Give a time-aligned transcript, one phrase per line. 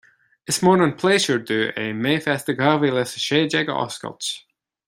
[0.53, 4.35] Is mór an pléisiúr dom é MayFest dhá mhíle a sé déag a oscailt